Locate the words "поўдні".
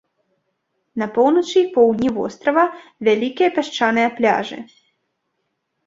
1.77-2.09